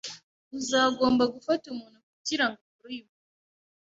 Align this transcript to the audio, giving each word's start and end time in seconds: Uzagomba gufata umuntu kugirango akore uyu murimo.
Uzagomba 0.59 1.23
gufata 1.33 1.63
umuntu 1.73 1.97
kugirango 2.15 2.57
akore 2.67 2.89
uyu 2.95 3.05
murimo. 3.07 3.13